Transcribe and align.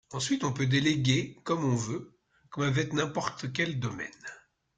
Ensuite, 0.13 0.43
on 0.43 0.51
peut 0.51 0.65
déléguer 0.65 1.37
comme 1.43 1.63
on 1.63 1.75
veut, 1.75 2.17
comme 2.49 2.63
avec 2.63 2.91
n'importe 2.93 3.53
quel 3.53 3.79
domaine. 3.79 4.09